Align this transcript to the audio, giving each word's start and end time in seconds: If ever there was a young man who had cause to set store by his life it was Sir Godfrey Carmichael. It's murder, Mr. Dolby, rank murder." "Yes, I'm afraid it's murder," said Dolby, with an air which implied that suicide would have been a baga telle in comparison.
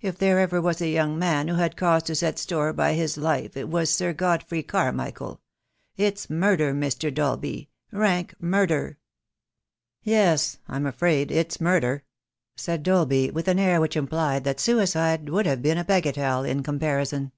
If 0.00 0.22
ever 0.22 0.46
there 0.48 0.62
was 0.62 0.80
a 0.80 0.88
young 0.88 1.18
man 1.18 1.48
who 1.48 1.56
had 1.56 1.76
cause 1.76 2.02
to 2.04 2.14
set 2.14 2.38
store 2.38 2.72
by 2.72 2.94
his 2.94 3.18
life 3.18 3.54
it 3.54 3.68
was 3.68 3.90
Sir 3.90 4.14
Godfrey 4.14 4.62
Carmichael. 4.62 5.42
It's 5.94 6.30
murder, 6.30 6.72
Mr. 6.72 7.12
Dolby, 7.12 7.68
rank 7.92 8.34
murder." 8.40 8.96
"Yes, 10.02 10.56
I'm 10.68 10.86
afraid 10.86 11.30
it's 11.30 11.60
murder," 11.60 12.04
said 12.56 12.82
Dolby, 12.82 13.30
with 13.30 13.46
an 13.46 13.58
air 13.58 13.78
which 13.78 13.94
implied 13.94 14.44
that 14.44 14.58
suicide 14.58 15.28
would 15.28 15.44
have 15.44 15.60
been 15.60 15.76
a 15.76 15.84
baga 15.84 16.12
telle 16.12 16.44
in 16.44 16.62
comparison. 16.62 17.32